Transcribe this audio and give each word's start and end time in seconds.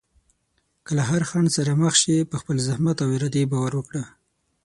که 0.85 0.91
له 0.97 1.03
هر 1.09 1.21
خنډ 1.29 1.47
سره 1.57 1.71
مخ 1.81 1.93
شې، 2.01 2.17
په 2.31 2.35
خپل 2.41 2.55
زحمت 2.67 2.97
او 3.03 3.09
ارادې 3.17 3.49
باور 3.51 3.73
وکړه. 3.75 4.03